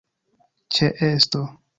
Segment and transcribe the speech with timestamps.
[0.77, 1.43] ĉeesto